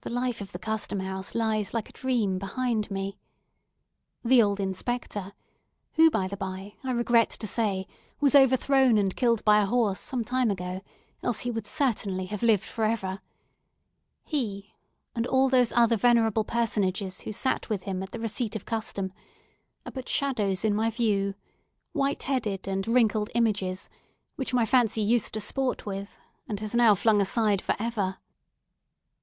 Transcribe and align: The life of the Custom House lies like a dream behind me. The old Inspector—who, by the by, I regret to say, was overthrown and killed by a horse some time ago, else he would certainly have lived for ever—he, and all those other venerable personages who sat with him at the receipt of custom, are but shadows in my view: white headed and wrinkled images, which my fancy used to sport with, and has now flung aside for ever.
The 0.00 0.10
life 0.12 0.40
of 0.40 0.52
the 0.52 0.60
Custom 0.60 1.00
House 1.00 1.34
lies 1.34 1.74
like 1.74 1.88
a 1.88 1.92
dream 1.92 2.38
behind 2.38 2.92
me. 2.92 3.18
The 4.22 4.40
old 4.40 4.60
Inspector—who, 4.60 6.10
by 6.12 6.28
the 6.28 6.36
by, 6.36 6.74
I 6.84 6.92
regret 6.92 7.28
to 7.30 7.46
say, 7.48 7.88
was 8.20 8.36
overthrown 8.36 8.98
and 8.98 9.16
killed 9.16 9.44
by 9.44 9.60
a 9.60 9.66
horse 9.66 9.98
some 9.98 10.22
time 10.22 10.48
ago, 10.48 10.80
else 11.24 11.40
he 11.40 11.50
would 11.50 11.66
certainly 11.66 12.26
have 12.26 12.44
lived 12.44 12.62
for 12.66 12.84
ever—he, 12.84 14.72
and 15.16 15.26
all 15.26 15.48
those 15.48 15.72
other 15.72 15.96
venerable 15.96 16.44
personages 16.44 17.22
who 17.22 17.32
sat 17.32 17.68
with 17.68 17.82
him 17.82 18.00
at 18.00 18.12
the 18.12 18.20
receipt 18.20 18.54
of 18.54 18.64
custom, 18.64 19.12
are 19.84 19.90
but 19.90 20.08
shadows 20.08 20.64
in 20.64 20.72
my 20.72 20.88
view: 20.88 21.34
white 21.90 22.24
headed 22.24 22.68
and 22.68 22.86
wrinkled 22.86 23.30
images, 23.34 23.88
which 24.36 24.54
my 24.54 24.64
fancy 24.64 25.00
used 25.00 25.32
to 25.34 25.40
sport 25.40 25.84
with, 25.84 26.10
and 26.48 26.60
has 26.60 26.76
now 26.76 26.94
flung 26.94 27.20
aside 27.20 27.60
for 27.60 27.74
ever. 27.80 28.18